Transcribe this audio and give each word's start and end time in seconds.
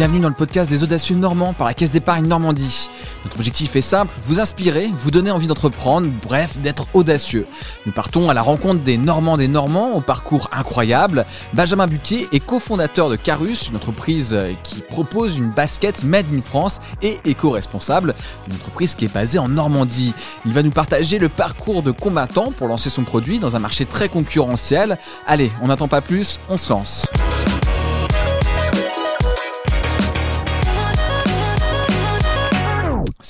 Bienvenue 0.00 0.20
dans 0.20 0.30
le 0.30 0.34
podcast 0.34 0.70
des 0.70 0.82
audacieux 0.82 1.14
normands 1.14 1.52
par 1.52 1.66
la 1.66 1.74
Caisse 1.74 1.90
d'épargne 1.90 2.26
Normandie. 2.26 2.88
Notre 3.22 3.36
objectif 3.36 3.76
est 3.76 3.82
simple, 3.82 4.10
vous 4.22 4.40
inspirer, 4.40 4.88
vous 4.94 5.10
donner 5.10 5.30
envie 5.30 5.46
d'entreprendre, 5.46 6.08
bref, 6.24 6.56
d'être 6.56 6.86
audacieux. 6.94 7.44
Nous 7.84 7.92
partons 7.92 8.30
à 8.30 8.32
la 8.32 8.40
rencontre 8.40 8.80
des 8.80 8.96
Normands 8.96 9.36
des 9.36 9.46
Normands 9.46 9.92
au 9.92 10.00
parcours 10.00 10.48
incroyable. 10.52 11.26
Benjamin 11.52 11.86
Buquet 11.86 12.28
est 12.32 12.40
cofondateur 12.40 13.10
de 13.10 13.16
Carus, 13.16 13.68
une 13.68 13.76
entreprise 13.76 14.34
qui 14.62 14.80
propose 14.80 15.36
une 15.36 15.50
basket 15.50 16.02
made 16.02 16.32
in 16.34 16.40
France 16.40 16.80
et 17.02 17.18
éco-responsable, 17.26 18.14
une 18.48 18.54
entreprise 18.54 18.94
qui 18.94 19.04
est 19.04 19.12
basée 19.12 19.38
en 19.38 19.50
Normandie. 19.50 20.14
Il 20.46 20.54
va 20.54 20.62
nous 20.62 20.70
partager 20.70 21.18
le 21.18 21.28
parcours 21.28 21.82
de 21.82 21.90
combattant 21.90 22.52
pour 22.52 22.68
lancer 22.68 22.88
son 22.88 23.02
produit 23.02 23.38
dans 23.38 23.54
un 23.54 23.60
marché 23.60 23.84
très 23.84 24.08
concurrentiel. 24.08 24.96
Allez, 25.26 25.52
on 25.60 25.66
n'attend 25.66 25.88
pas 25.88 26.00
plus, 26.00 26.40
on 26.48 26.56
se 26.56 26.70
lance. 26.70 27.06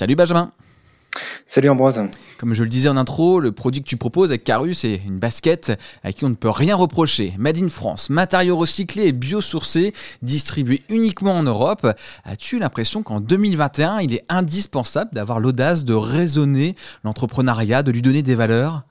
Salut 0.01 0.17
Benjamin 0.17 0.51
Salut 1.45 1.69
Ambroise. 1.69 2.03
Comme 2.39 2.55
je 2.55 2.63
le 2.63 2.71
disais 2.71 2.89
en 2.89 2.97
intro, 2.97 3.39
le 3.39 3.53
produit 3.53 3.83
que 3.83 3.87
tu 3.87 3.99
proposes 3.99 4.31
avec 4.31 4.45
Carus 4.45 4.79
c'est 4.79 4.95
une 4.95 5.19
basket 5.19 5.79
à 6.03 6.15
qui 6.15 6.25
on 6.25 6.31
ne 6.31 6.37
peut 6.37 6.49
rien 6.49 6.75
reprocher. 6.75 7.35
Made 7.37 7.59
in 7.59 7.69
France, 7.69 8.09
matériaux 8.09 8.57
recyclés 8.57 9.09
et 9.09 9.13
biosourcés, 9.13 9.93
distribués 10.23 10.81
uniquement 10.89 11.35
en 11.35 11.43
Europe. 11.43 11.87
As-tu 12.25 12.59
l'impression 12.59 13.03
qu'en 13.03 13.21
2021, 13.21 13.99
il 13.99 14.15
est 14.15 14.25
indispensable 14.31 15.11
d'avoir 15.13 15.39
l'audace 15.39 15.85
de 15.85 15.93
raisonner 15.93 16.77
l'entrepreneuriat, 17.05 17.83
de 17.83 17.91
lui 17.91 18.01
donner 18.01 18.23
des 18.23 18.37
valeurs? 18.37 18.85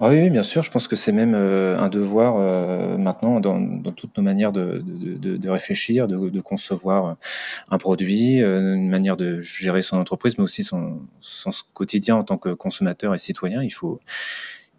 Ah 0.00 0.08
oui, 0.08 0.30
bien 0.30 0.42
sûr, 0.42 0.62
je 0.62 0.70
pense 0.70 0.88
que 0.88 0.96
c'est 0.96 1.12
même 1.12 1.34
euh, 1.34 1.78
un 1.78 1.88
devoir 1.88 2.36
euh, 2.38 2.96
maintenant 2.96 3.40
dans, 3.40 3.92
toutes 3.92 4.16
nos 4.16 4.22
manières 4.22 4.52
de, 4.52 4.82
réfléchir, 5.48 6.08
de, 6.08 6.40
concevoir 6.40 7.16
un 7.70 7.78
produit, 7.78 8.42
euh, 8.42 8.74
une 8.74 8.88
manière 8.88 9.16
de 9.16 9.38
gérer 9.38 9.82
son 9.82 9.98
entreprise, 9.98 10.38
mais 10.38 10.44
aussi 10.44 10.64
son, 10.64 11.00
quotidien 11.74 12.16
en 12.16 12.24
tant 12.24 12.38
que 12.38 12.50
consommateur 12.50 13.14
et 13.14 13.18
citoyen. 13.18 13.62
Il 13.62 13.70
faut, 13.70 14.00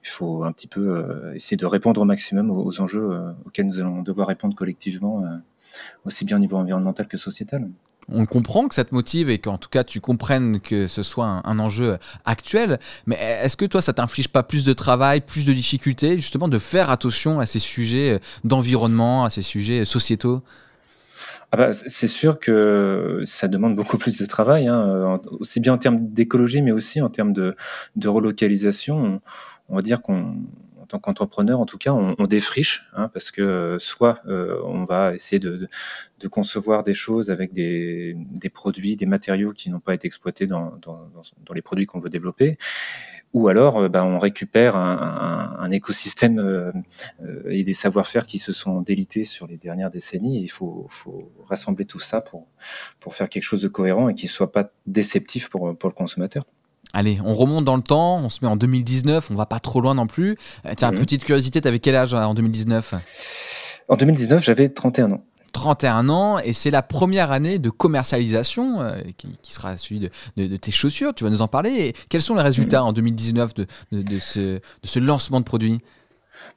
il 0.04 0.08
faut 0.08 0.44
un 0.44 0.52
petit 0.52 0.68
peu 0.68 1.34
essayer 1.36 1.58
de 1.58 1.66
répondre 1.66 2.02
au 2.02 2.06
maximum 2.06 2.50
aux, 2.52 2.82
enjeux 2.82 3.10
auxquels 3.46 3.68
nous 3.68 3.80
allons 3.80 4.02
devoir 4.02 4.28
répondre 4.28 4.56
collectivement, 4.56 5.24
aussi 6.06 6.26
bien 6.26 6.38
au 6.38 6.40
niveau 6.40 6.58
environnemental 6.58 7.08
que 7.08 7.18
sociétal 7.18 7.70
on 8.10 8.26
comprend 8.26 8.68
que 8.68 8.76
ça 8.76 8.84
te 8.84 8.94
motive 8.94 9.30
et 9.30 9.40
qu'en 9.40 9.58
tout 9.58 9.70
cas 9.70 9.84
tu 9.84 10.00
comprennes 10.00 10.60
que 10.60 10.88
ce 10.88 11.04
soit 11.04 11.42
un, 11.44 11.60
enjeu 11.60 11.98
actuel. 12.26 12.80
Mais 13.06 13.16
est-ce 13.16 13.56
que 13.58 13.66
toi, 13.66 13.82
ça 13.82 13.94
t'inflige 13.94 14.28
pas 14.28 14.44
plus 14.44 14.64
de 14.64 14.74
travail, 14.74 15.22
plus 15.22 15.46
de 15.46 15.54
difficultés, 15.54 16.16
justement, 16.16 16.48
de 16.48 16.60
faire 16.60 16.90
attention 16.90 17.40
à 17.40 17.46
ces 17.46 17.60
sujets 17.60 18.20
d'environnement, 18.44 19.26
à 19.26 19.30
ces 19.30 19.42
sujets 19.42 19.86
sociétaux? 19.86 20.42
Ah 21.54 21.58
bah, 21.58 21.74
c'est 21.74 22.08
sûr 22.08 22.40
que 22.40 23.22
ça 23.26 23.50
demande 23.50 23.76
beaucoup 23.76 23.98
plus 23.98 24.18
de 24.18 24.26
travail, 24.26 24.68
hein, 24.68 25.20
aussi 25.40 25.60
bien 25.60 25.74
en 25.74 25.78
termes 25.78 26.08
d'écologie, 26.08 26.62
mais 26.62 26.72
aussi 26.72 27.02
en 27.02 27.10
termes 27.10 27.34
de, 27.34 27.56
relocalisation. 28.06 29.22
on 29.70 29.76
va 29.76 29.82
dire 29.82 30.02
qu'on 30.02 30.38
tant 30.92 31.00
qu'entrepreneur, 31.00 31.62
en 31.62 31.66
tout 31.66 31.78
cas, 31.78 31.94
on, 31.94 32.28
défriche, 32.28 32.90
hein, 32.94 33.08
parce 33.14 33.32
que 33.32 33.42
euh, 33.42 33.80
soit 33.80 34.20
euh, 34.28 34.62
on 34.66 34.84
va 34.84 35.14
essayer 35.14 35.40
de, 35.40 35.70
concevoir 36.30 36.84
des 36.84 36.94
choses 36.94 37.32
avec 37.32 37.54
des, 37.54 38.16
produits, 38.54 38.98
des 38.98 39.06
matériaux 39.06 39.54
qui 39.54 39.70
n'ont 39.70 39.80
pas 39.80 39.94
été 39.94 40.06
exploités 40.06 40.48
dans, 40.48 40.74
les 41.56 41.62
produits 41.62 41.86
qu'on 41.86 42.00
veut 42.00 42.10
développer, 42.10 42.58
ou 43.32 43.48
alors 43.48 43.78
euh, 43.78 43.88
ben, 43.88 44.04
on 44.04 44.18
récupère 44.18 44.76
un, 44.76 45.72
écosystème 45.72 46.74
et 47.48 47.64
des 47.64 47.74
savoir-faire 47.74 48.26
qui 48.26 48.38
se 48.38 48.52
sont 48.52 48.82
délités 48.82 49.24
sur 49.24 49.48
les 49.48 49.56
dernières 49.56 49.90
décennies. 49.90 50.42
Il 50.42 50.52
faut, 50.52 50.90
rassembler 51.48 51.86
tout 51.86 52.02
ça 52.02 52.20
pour, 52.20 53.16
faire 53.16 53.30
quelque 53.30 53.44
chose 53.44 53.62
de 53.62 53.70
cohérent 53.70 54.10
et 54.10 54.14
qui 54.14 54.26
ne 54.26 54.32
soit 54.32 54.52
pas 54.52 54.70
déceptif 54.86 55.50
pour 55.50 55.70
le 55.70 55.94
consommateur. 55.96 56.44
Allez, 56.94 57.20
on 57.24 57.34
remonte 57.34 57.66
dans 57.66 57.78
le 57.78 57.82
temps, 57.82 58.18
on 58.18 58.30
se 58.30 58.40
met 58.42 58.50
en 58.50 58.58
2019, 58.58 59.32
on 59.32 59.36
va 59.36 59.46
pas 59.46 59.60
trop 59.60 59.80
loin 59.82 59.96
non 59.96 60.08
plus. 60.08 60.38
Euh, 60.66 60.74
tiens, 60.76 60.92
mhm. 60.92 61.00
petite 61.00 61.24
curiosité, 61.24 61.62
t'avais 61.62 61.80
quel 61.80 61.96
âge 61.96 62.14
euh, 62.14 62.18
en 62.18 62.34
2019 62.34 62.96
En 63.88 63.96
2019, 63.96 64.44
j'avais 64.44 64.70
31 64.70 65.14
ans. 65.14 65.24
31 65.54 66.10
ans 66.10 66.40
et 66.40 66.54
c'est 66.54 66.72
la 66.72 66.82
première 66.82 67.32
année 67.32 67.60
de 67.60 67.70
commercialisation 67.70 68.82
euh, 68.82 69.02
qui, 69.18 69.54
sera 69.54 69.78
suivie 69.78 70.10
de, 70.38 70.58
tes 70.58 70.72
chaussures. 70.72 71.14
Tu 71.14 71.26
vas 71.26 71.30
nous 71.30 71.42
en 71.42 71.48
parler. 71.48 71.94
quels 72.10 72.22
sont 72.22 72.36
les 72.36 72.42
résultats 72.42 72.82
mhm. 72.82 72.88
en 72.88 72.94
2019 72.94 73.54
de, 73.54 73.68
ce, 74.20 74.40
de, 74.40 74.60
ce, 74.84 75.00
lancement 75.00 75.40
de 75.40 75.46
produit? 75.46 75.80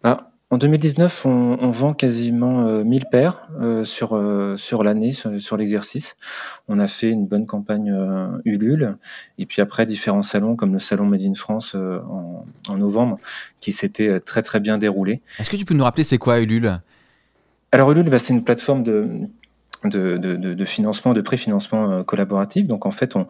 Bah, 0.02 0.30
en 0.54 0.58
2019, 0.58 1.26
on, 1.26 1.70
vend 1.70 1.94
quasiment 1.94 2.62
1000 2.84 3.02
euh, 3.02 3.10
paires 3.10 3.48
euh, 3.60 3.82
sur, 3.82 4.14
euh, 4.14 4.56
sur 4.56 4.84
l'année, 4.84 5.10
sur, 5.10 5.56
l'exercice. 5.56 6.16
On 6.68 6.78
a 6.78 6.86
fait 6.86 7.10
une 7.10 7.26
bonne 7.26 7.44
campagne 7.44 7.92
Ulule. 8.44 8.96
Et 9.36 9.46
puis 9.46 9.60
après, 9.60 9.84
différents 9.84 10.22
salons, 10.22 10.54
comme 10.54 10.72
le 10.72 10.78
salon 10.78 11.06
Made 11.06 11.22
in 11.22 11.34
France 11.34 11.74
en, 11.74 12.76
novembre, 12.76 13.18
qui 13.58 13.72
s'était 13.72 14.20
très 14.20 14.42
très 14.42 14.60
bien 14.60 14.78
déroulé. 14.78 15.22
Est-ce 15.40 15.50
que 15.50 15.56
tu 15.56 15.64
peux 15.64 15.74
nous 15.74 15.82
rappeler 15.82 16.04
c'est 16.04 16.18
quoi 16.18 16.38
Ulule? 16.38 16.80
Alors 17.72 17.90
Ulule, 17.90 18.08
bah, 18.08 18.20
c'est 18.20 18.32
une 18.32 18.44
plateforme 18.44 18.84
de, 18.84 19.08
de, 19.82 20.16
de, 20.16 20.64
financement, 20.64 21.14
de 21.14 21.20
préfinancement 21.20 22.04
collaboratif. 22.04 22.68
Donc 22.68 22.86
en 22.86 22.92
fait, 22.92 23.16
on, 23.16 23.26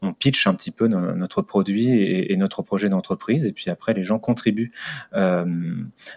pitch 0.13 0.47
un 0.47 0.53
petit 0.53 0.71
peu 0.71 0.87
notre 0.87 1.41
produit 1.41 1.89
et, 1.91 2.35
notre 2.37 2.61
projet 2.61 2.89
d'entreprise. 2.89 3.45
Et 3.45 3.51
puis 3.51 3.69
après, 3.69 3.93
les 3.93 4.03
gens 4.03 4.19
contribuent 4.19 4.71
euh, 5.13 5.45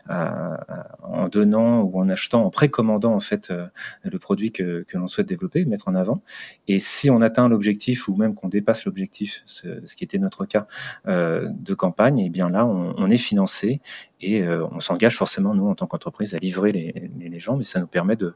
en 0.08 1.28
donnant 1.28 1.82
ou 1.82 2.00
en 2.00 2.08
achetant, 2.08 2.44
en 2.44 2.50
précommandant 2.50 3.14
en 3.14 3.20
fait 3.20 3.50
euh, 3.50 3.66
le 4.02 4.18
produit 4.18 4.52
que, 4.52 4.84
l'on 4.94 5.08
souhaite 5.08 5.28
développer, 5.28 5.64
mettre 5.64 5.88
en 5.88 5.94
avant. 5.94 6.22
Et 6.68 6.78
si 6.78 7.10
on 7.10 7.20
atteint 7.20 7.48
l'objectif 7.48 8.08
ou 8.08 8.16
même 8.16 8.34
qu'on 8.34 8.48
dépasse 8.48 8.84
l'objectif, 8.84 9.42
ce, 9.46 9.68
qui 9.94 10.04
était 10.04 10.18
notre 10.18 10.44
cas 10.44 10.66
euh, 11.06 11.48
de 11.50 11.74
campagne, 11.74 12.18
et 12.18 12.26
eh 12.26 12.30
bien 12.30 12.48
là, 12.48 12.66
on, 12.66 13.10
est 13.10 13.16
financé 13.16 13.80
et 14.20 14.46
on 14.48 14.80
s'engage 14.80 15.16
forcément, 15.16 15.54
nous, 15.54 15.66
en 15.66 15.74
tant 15.74 15.86
qu'entreprise, 15.86 16.34
à 16.34 16.38
livrer 16.38 16.72
les, 16.72 17.38
gens, 17.38 17.56
mais 17.56 17.64
ça 17.64 17.80
nous 17.80 17.86
permet 17.86 18.16
de, 18.16 18.34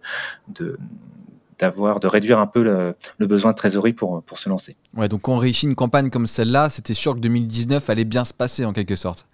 d'avoir 1.59 2.01
de 2.01 2.07
réduire 2.07 2.39
un 2.39 2.47
peu 2.47 2.63
le, 2.63 3.27
besoin 3.27 3.53
de 3.53 3.57
trésorerie 3.57 3.93
pour, 3.93 4.23
se 4.35 4.49
lancer. 4.49 4.77
Ouais, 4.97 5.09
donc 5.09 5.23
quand 5.23 5.35
on 5.35 5.39
réussit 5.39 5.69
une 5.69 5.75
campagne 5.75 6.11
comme 6.11 6.27
celle-là, 6.27 6.71
c'était 6.71 6.95
sûr 6.95 7.15
que 7.15 7.21
2019 7.21 7.91
allait 7.91 8.05
bien 8.05 8.25
se 8.25 8.35
passer 8.35 8.65
en 8.65 8.73
quelque 8.73 8.97
sorte. 8.97 9.27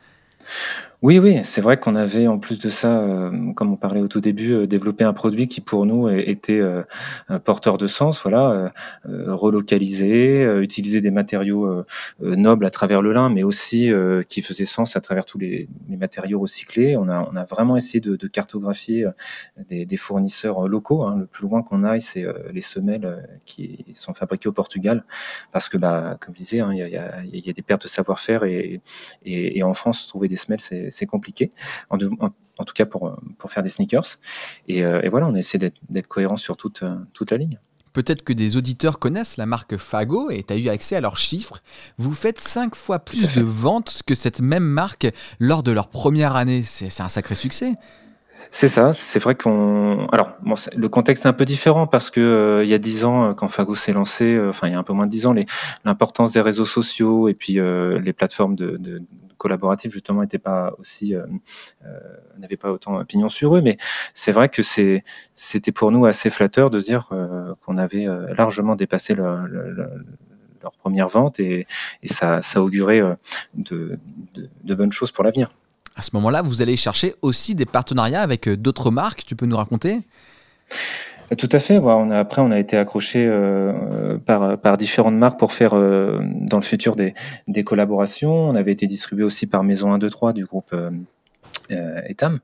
Oui, 1.04 1.18
oui, 1.18 1.40
c'est 1.44 1.60
vrai 1.60 1.76
qu'on 1.76 1.96
avait 1.96 2.28
en 2.28 2.38
plus 2.38 2.58
de 2.58 2.70
ça, 2.70 2.98
euh, 3.00 3.52
comme 3.52 3.70
on 3.70 3.76
parlait 3.76 4.00
au 4.00 4.08
tout 4.08 4.22
début, 4.22 4.54
euh, 4.54 4.66
développé 4.66 5.04
un 5.04 5.12
produit 5.12 5.48
qui 5.48 5.60
pour 5.60 5.84
nous 5.84 6.08
était 6.08 6.58
euh, 6.60 6.82
porteur 7.44 7.76
de 7.76 7.86
sens, 7.86 8.22
voilà, 8.22 8.72
relocalisé, 9.04 10.42
utiliser 10.62 11.02
des 11.02 11.10
matériaux 11.10 11.84
nobles 12.20 12.64
à 12.64 12.70
travers 12.70 13.02
le 13.02 13.12
lin, 13.12 13.28
mais 13.28 13.42
aussi 13.42 13.90
qui 14.28 14.40
faisait 14.40 14.64
sens 14.64 14.96
à 14.96 15.02
travers 15.02 15.26
tous 15.26 15.38
les, 15.38 15.68
matériaux 15.88 16.40
recyclés. 16.40 16.96
On 16.96 17.08
a, 17.08 17.44
vraiment 17.50 17.76
essayé 17.76 18.00
de, 18.00 18.26
cartographier 18.26 19.06
des, 19.68 19.96
fournisseurs 19.96 20.66
locaux. 20.68 21.02
Hein. 21.02 21.16
Le 21.18 21.26
plus 21.26 21.42
loin 21.46 21.62
qu'on 21.62 21.84
aille, 21.84 22.00
c'est 22.00 22.24
les 22.52 22.62
semelles 22.62 23.28
qui 23.44 23.84
sont 23.92 24.14
fabriquées 24.14 24.48
au 24.48 24.52
Portugal, 24.52 25.04
parce 25.52 25.68
que, 25.68 25.76
bah, 25.76 26.16
comme 26.20 26.34
je 26.34 26.38
disais, 26.40 26.60
hein, 26.60 26.72
il 26.72 26.78
y, 26.78 27.50
a, 27.50 27.52
des 27.52 27.62
pertes 27.62 27.82
de 27.82 27.88
savoir-faire 27.88 28.44
et, 28.44 28.80
et 29.24 29.62
en 29.62 29.74
France, 29.74 30.06
trouver 30.06 30.28
des 30.28 30.36
semelles, 30.36 30.60
c'est 30.60 30.93
c'est 30.94 31.06
compliqué. 31.06 31.50
En, 31.90 31.98
tout 31.98 32.74
cas 32.74 32.86
pour, 32.86 33.16
pour 33.38 33.50
faire 33.50 33.62
des 33.62 33.68
sneakers. 33.68 34.18
Et, 34.68 34.84
euh, 34.84 35.00
voilà, 35.10 35.26
on 35.26 35.34
essaie 35.34 35.58
d'être 35.58 36.06
cohérent 36.06 36.36
sur 36.36 36.56
toute, 36.56 36.84
toute 37.12 37.30
la 37.30 37.36
ligne. 37.36 37.58
Peut-être 37.92 38.22
que 38.22 38.32
des 38.32 38.56
auditeurs 38.56 38.98
connaissent 38.98 39.36
la 39.36 39.46
marque 39.46 39.76
Fago 39.76 40.28
et 40.28 40.42
tu 40.42 40.52
as 40.52 40.56
eu 40.56 40.68
accès 40.68 40.96
à 40.96 41.00
leurs 41.00 41.16
chiffres. 41.16 41.62
Vous 41.96 42.12
faites 42.12 42.40
cinq 42.40 42.74
fois 42.74 42.98
plus 42.98 43.36
de 43.36 43.42
ventes 43.42 44.02
que 44.04 44.16
cette 44.16 44.40
même 44.40 44.64
marque 44.64 45.06
lors 45.38 45.62
de 45.62 45.70
leur 45.70 45.88
première 45.88 46.34
année. 46.34 46.62
C'est 46.62 47.00
un 47.00 47.08
sacré 47.08 47.36
succès. 47.36 47.74
C'est 48.50 48.68
ça, 48.68 48.92
c'est 48.92 49.18
vrai 49.18 49.34
qu'on. 49.34 50.06
Alors, 50.12 50.30
bon, 50.42 50.54
le 50.76 50.88
contexte 50.88 51.24
est 51.24 51.28
un 51.28 51.32
peu 51.32 51.44
différent 51.44 51.86
parce 51.86 52.10
que 52.10 52.20
euh, 52.20 52.64
il 52.64 52.70
y 52.70 52.74
a 52.74 52.78
dix 52.78 53.04
ans, 53.04 53.34
quand 53.34 53.48
Fago 53.48 53.74
s'est 53.74 53.92
lancé, 53.92 54.40
enfin 54.48 54.68
il 54.68 54.72
y 54.72 54.74
a 54.74 54.78
un 54.78 54.82
peu 54.82 54.92
moins 54.92 55.06
de 55.06 55.10
dix 55.10 55.26
ans, 55.26 55.34
l'importance 55.84 56.32
des 56.32 56.40
réseaux 56.40 56.66
sociaux 56.66 57.28
et 57.28 57.34
puis 57.34 57.54
les 57.54 58.12
plateformes 58.12 58.54
de, 58.54 58.78
collaboratif 59.44 59.92
justement 59.92 60.22
n'était 60.22 60.38
pas 60.38 60.72
aussi 60.78 61.14
euh, 61.14 61.26
euh, 61.84 61.98
n'avait 62.38 62.56
pas 62.56 62.70
autant 62.70 63.04
pignon 63.04 63.28
sur 63.28 63.54
eux 63.56 63.60
mais 63.60 63.76
c'est 64.14 64.32
vrai 64.32 64.48
que 64.48 64.62
c'était 64.62 65.72
pour 65.72 65.92
nous 65.92 66.06
assez 66.06 66.30
flatteur 66.30 66.70
de 66.70 66.80
dire 66.80 67.08
euh, 67.12 67.54
qu'on 67.64 67.76
avait 67.76 68.06
largement 68.38 68.74
dépassé 68.74 69.14
leur, 69.14 69.46
première 70.78 71.08
vente 71.08 71.40
et, 71.40 71.66
ça, 72.06 72.40
ça 72.40 72.62
augurait 72.62 73.02
de 73.54 74.74
bonnes 74.74 74.92
choses 74.92 75.12
pour 75.12 75.24
l'avenir. 75.24 75.50
À 75.96 76.02
ce 76.02 76.10
moment-là, 76.14 76.42
vous 76.42 76.60
allez 76.62 76.76
chercher 76.76 77.14
aussi 77.22 77.54
des 77.54 77.66
partenariats 77.66 78.22
avec 78.22 78.48
d'autres 78.48 78.90
marques. 78.90 79.24
Tu 79.24 79.36
peux 79.36 79.46
nous 79.46 79.56
raconter? 79.56 80.00
Tout 81.38 81.48
à 81.52 81.58
fait. 81.58 81.76
Après, 82.12 82.42
on 82.42 82.50
a 82.50 82.58
été 82.58 82.76
accroché 82.76 83.26
euh, 83.26 84.18
par, 84.18 84.76
différentes 84.76 85.14
marques 85.14 85.38
pour 85.38 85.52
faire 85.52 85.74
euh, 85.74 86.20
dans 86.22 86.58
le 86.58 86.62
futur 86.62 86.96
des, 86.96 87.14
collaborations. 87.64 88.50
On 88.50 88.54
avait 88.54 88.72
été 88.72 88.86
distribué 88.86 89.24
aussi 89.24 89.46
par 89.46 89.64
Maison 89.64 89.92
1, 89.92 89.98
2, 89.98 90.10
3 90.10 90.32
du 90.32 90.44
groupe, 90.44 90.70
euh, 90.72 90.90
euh, 90.90 90.90
Etam. 91.70 92.40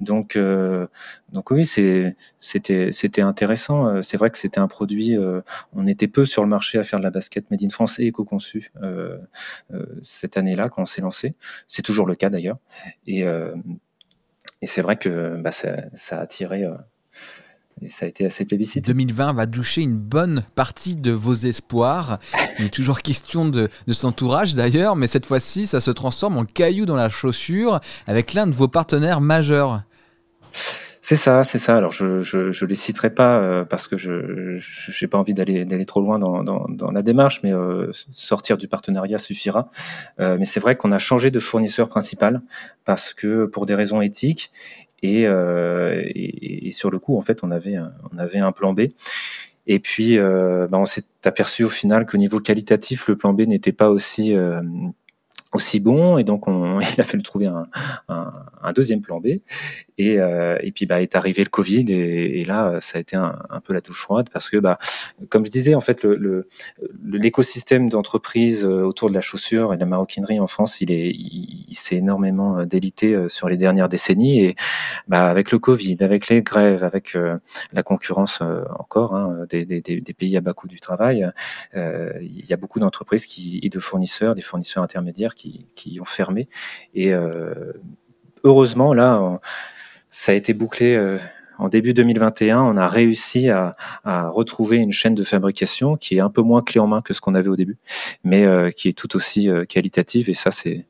Donc, 0.00 0.36
euh, 0.36 0.86
donc 1.32 1.50
oui, 1.50 1.64
c'était 1.64 2.14
c'était 2.40 3.22
intéressant. 3.22 4.02
C'est 4.02 4.16
vrai 4.16 4.30
que 4.30 4.38
c'était 4.38 4.60
un 4.60 4.68
produit. 4.68 5.16
on 5.72 5.86
était 5.86 6.08
peu 6.08 6.24
sur 6.24 6.42
le 6.42 6.48
marché 6.48 6.78
à 6.78 6.84
faire 6.84 6.98
de 6.98 7.04
la 7.04 7.10
basket 7.10 7.50
made 7.50 7.62
in 7.62 7.70
France 7.70 7.98
et 7.98 8.04
éco-conçu 8.04 8.72
cette 10.02 10.36
année-là 10.36 10.68
quand 10.68 10.82
on 10.82 10.86
s'est 10.86 11.02
lancé. 11.02 11.34
C'est 11.66 11.82
toujours 11.82 12.06
le 12.06 12.14
cas 12.14 12.30
d'ailleurs. 12.30 12.58
Et, 13.06 13.22
et 13.22 14.66
c'est 14.66 14.82
vrai 14.82 14.96
que 14.96 15.40
bah, 15.40 15.52
ça, 15.52 15.76
ça, 15.94 16.18
a 16.18 16.22
attiré 16.22 16.64
et 17.82 17.88
ça 17.88 18.06
a 18.06 18.08
été 18.08 18.26
assez 18.26 18.44
plébiscité. 18.44 18.80
2020 18.80 19.32
va 19.34 19.46
doucher 19.46 19.82
une 19.82 19.98
bonne 19.98 20.44
partie 20.54 20.96
de 20.96 21.12
vos 21.12 21.34
espoirs. 21.34 22.18
Il 22.58 22.66
est 22.66 22.70
toujours 22.70 23.00
question 23.00 23.46
de, 23.48 23.68
de 23.86 23.92
son 23.92 24.08
entourage 24.08 24.54
d'ailleurs, 24.54 24.96
mais 24.96 25.06
cette 25.06 25.26
fois-ci, 25.26 25.66
ça 25.66 25.80
se 25.80 25.90
transforme 25.90 26.38
en 26.38 26.44
caillou 26.44 26.86
dans 26.86 26.96
la 26.96 27.08
chaussure 27.08 27.80
avec 28.06 28.34
l'un 28.34 28.46
de 28.46 28.52
vos 28.52 28.68
partenaires 28.68 29.20
majeurs. 29.20 29.82
C'est 31.08 31.16
ça, 31.16 31.42
c'est 31.42 31.56
ça. 31.56 31.74
Alors 31.74 31.90
je, 31.90 32.20
je, 32.20 32.66
les 32.66 32.74
citerai 32.74 33.08
pas 33.08 33.38
euh, 33.38 33.64
parce 33.64 33.88
que 33.88 33.96
je 33.96 34.58
n'ai 35.00 35.08
pas 35.08 35.16
envie 35.16 35.32
d'aller 35.32 35.64
d'aller 35.64 35.86
trop 35.86 36.02
loin 36.02 36.18
dans, 36.18 36.42
dans, 36.42 36.90
la 36.90 37.00
démarche, 37.00 37.40
mais 37.42 37.50
euh, 37.50 37.90
sortir 38.12 38.58
du 38.58 38.68
partenariat 38.68 39.16
suffira. 39.16 39.70
Euh, 40.20 40.36
mais 40.38 40.44
c'est 40.44 40.60
vrai 40.60 40.76
qu'on 40.76 40.92
a 40.92 40.98
changé 40.98 41.30
de 41.30 41.40
fournisseur 41.40 41.88
principal 41.88 42.42
parce 42.84 43.14
que 43.14 43.46
pour 43.46 43.64
des 43.64 43.74
raisons 43.74 44.02
éthiques 44.02 44.50
euh, 45.04 46.02
et, 46.06 46.66
et, 46.66 46.70
sur 46.70 46.90
le 46.90 46.98
coup, 46.98 47.16
en 47.16 47.20
fait, 47.20 47.42
on 47.42 47.50
avait 47.50 47.76
un, 47.76 47.92
on 48.12 48.18
avait 48.18 48.40
un 48.40 48.52
plan 48.52 48.72
B. 48.72 48.88
Et 49.66 49.78
puis, 49.78 50.18
euh, 50.18 50.66
bah, 50.68 50.78
on 50.78 50.86
s'est 50.86 51.04
aperçu 51.24 51.64
au 51.64 51.68
final 51.68 52.06
qu'au 52.06 52.16
niveau 52.16 52.40
qualitatif, 52.40 53.06
le 53.08 53.16
plan 53.16 53.32
B 53.32 53.42
n'était 53.42 53.72
pas 53.72 53.90
aussi 53.90 54.34
euh, 54.34 54.62
aussi 55.52 55.80
bon 55.80 56.18
et 56.18 56.24
donc 56.24 56.48
on, 56.48 56.80
il 56.96 57.00
a 57.00 57.04
fallu 57.04 57.22
trouver 57.22 57.46
un, 57.46 57.66
un, 58.08 58.32
un 58.62 58.72
deuxième 58.72 59.00
plan 59.00 59.20
B. 59.20 59.26
Et, 60.00 60.20
euh, 60.20 60.56
et 60.62 60.70
puis 60.70 60.86
bah 60.86 61.02
est 61.02 61.16
arrivé 61.16 61.42
le 61.42 61.48
Covid 61.48 61.84
et, 61.88 62.40
et 62.40 62.44
là 62.44 62.78
ça 62.80 62.98
a 62.98 63.00
été 63.00 63.16
un, 63.16 63.34
peu 63.64 63.74
la 63.74 63.80
douche 63.80 64.00
froide 64.00 64.28
parce 64.32 64.48
que 64.48 64.56
bah 64.56 64.78
comme 65.28 65.44
je 65.44 65.50
disais 65.50 65.74
en 65.74 65.80
fait 65.80 66.04
le 66.04 66.46
l'écosystème 67.04 67.86
le, 67.86 67.90
d'entreprise 67.90 68.64
euh, 68.64 68.84
autour 68.84 69.08
de 69.08 69.14
la 69.14 69.20
chaussure 69.20 69.72
et 69.72 69.76
de 69.76 69.80
la 69.80 69.86
maroquinerie 69.86 70.38
en 70.38 70.46
France 70.46 70.80
il 70.80 70.92
est 70.92 71.10
il, 71.10 71.74
s'est 71.74 71.96
énormément 71.96 72.58
euh, 72.58 72.64
délité 72.64 73.12
euh, 73.12 73.28
sur 73.28 73.48
les 73.48 73.56
dernières 73.56 73.88
décennies. 73.88 74.44
Et 74.44 74.54
bah 75.08 75.28
avec 75.28 75.50
le 75.50 75.58
Covid 75.58 75.96
avec 76.00 76.28
les 76.28 76.42
grèves 76.42 76.84
avec 76.84 77.16
la 77.72 77.82
concurrence 77.82 78.40
encore 78.78 79.14
hein, 79.14 79.46
des, 79.48 79.64
des, 79.64 79.80
des, 79.80 80.14
pays 80.14 80.36
à 80.36 80.40
bas 80.40 80.52
coût 80.52 80.68
du 80.68 80.80
travail 80.80 81.28
euh, 81.74 82.12
il 82.20 82.46
y 82.46 82.52
a 82.52 82.56
beaucoup 82.56 82.80
d'entreprises 82.80 83.26
qui 83.26 83.60
et 83.62 83.68
de 83.68 83.78
fournisseurs 83.78 84.34
des 84.34 84.42
fournisseurs 84.42 84.82
intermédiaires 84.82 85.34
qui, 85.38 85.98
ont 86.00 86.04
fermé. 86.04 86.48
Et 86.94 87.12
euh, 87.12 87.72
heureusement, 88.44 88.92
là, 88.94 89.40
ça 90.10 90.32
a 90.32 90.34
été 90.34 90.54
bouclé 90.54 90.94
euh, 90.96 91.18
en 91.58 91.68
début 91.68 91.92
2021, 91.92 92.62
on 92.62 92.76
a 92.76 92.86
réussi 92.86 93.50
à, 93.50 93.74
retrouver 94.04 94.76
une 94.76 94.92
chaîne 94.92 95.16
de 95.16 95.24
fabrication 95.24 95.96
qui 95.96 96.16
est 96.16 96.20
un 96.20 96.30
peu 96.30 96.42
moins 96.42 96.62
clé 96.62 96.80
en 96.80 96.86
main 96.86 97.02
que 97.02 97.14
ce 97.14 97.20
qu'on 97.20 97.34
avait 97.34 97.48
au 97.48 97.56
début, 97.56 97.76
mais 98.22 98.46
euh, 98.46 98.70
qui 98.70 98.88
est 98.88 98.92
tout 98.92 99.16
aussi 99.16 99.48
qualitative. 99.68 100.30
Et 100.30 100.34
ça, 100.34 100.52
c'est 100.52 100.86